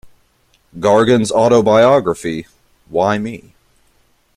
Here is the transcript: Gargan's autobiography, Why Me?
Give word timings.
Gargan's 0.79 1.31
autobiography, 1.31 2.47
Why 2.89 3.19
Me? 3.19 3.53